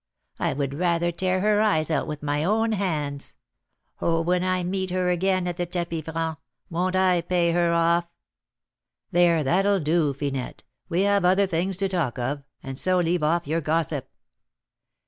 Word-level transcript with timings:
I 0.39 0.53
would 0.53 0.73
rather 0.73 1.11
tear 1.11 1.41
her 1.41 1.61
eyes 1.61 1.91
out 1.91 2.07
with 2.07 2.23
my 2.23 2.43
own 2.43 2.71
hands. 2.71 3.35
Oh, 4.01 4.21
when 4.21 4.43
I 4.43 4.63
meet 4.63 4.89
her 4.89 5.11
again 5.11 5.45
at 5.47 5.57
the 5.57 5.67
tapis 5.67 6.05
franc, 6.05 6.39
won't 6.71 6.95
I 6.95 7.21
pay 7.21 7.51
her 7.51 7.71
off" 7.71 8.07
"There, 9.11 9.43
that'll 9.43 9.79
do, 9.81 10.11
Finette; 10.15 10.63
we 10.89 11.01
have 11.03 11.23
other 11.23 11.45
things 11.45 11.77
to 11.77 11.87
talk 11.87 12.17
of, 12.17 12.41
and 12.63 12.79
so 12.79 12.97
leave 12.97 13.21
off 13.21 13.45
your 13.45 13.61
gossip." 13.61 14.09